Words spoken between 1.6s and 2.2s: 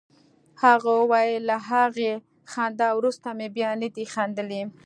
هغې